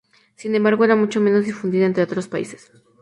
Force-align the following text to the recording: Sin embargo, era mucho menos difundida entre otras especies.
Sin 0.35 0.55
embargo, 0.55 0.83
era 0.83 0.95
mucho 0.95 1.21
menos 1.21 1.45
difundida 1.45 1.85
entre 1.85 2.01
otras 2.01 2.25
especies. 2.25 2.71